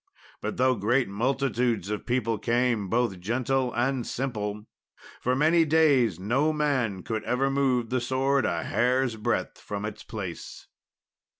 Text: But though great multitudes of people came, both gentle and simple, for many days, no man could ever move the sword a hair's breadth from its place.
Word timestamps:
But 0.41 0.57
though 0.57 0.73
great 0.73 1.07
multitudes 1.07 1.91
of 1.91 2.07
people 2.07 2.39
came, 2.39 2.87
both 2.87 3.19
gentle 3.19 3.71
and 3.75 4.03
simple, 4.07 4.65
for 5.21 5.35
many 5.35 5.63
days, 5.63 6.19
no 6.19 6.51
man 6.51 7.03
could 7.03 7.23
ever 7.23 7.51
move 7.51 7.91
the 7.91 8.01
sword 8.01 8.43
a 8.43 8.63
hair's 8.63 9.15
breadth 9.15 9.59
from 9.59 9.85
its 9.85 10.01
place. 10.01 10.65